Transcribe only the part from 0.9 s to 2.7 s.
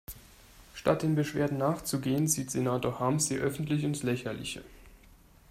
den Beschwerden nachzugehen, zieht